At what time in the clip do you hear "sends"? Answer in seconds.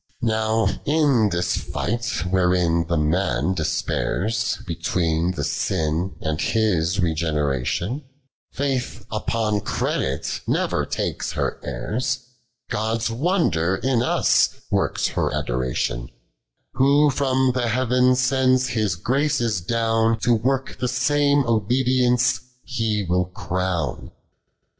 18.15-18.69